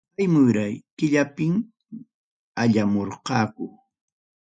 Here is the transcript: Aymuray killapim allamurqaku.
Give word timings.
Aymuray 0.19 0.65
killapim 0.97 1.53
allamurqaku. 2.61 3.65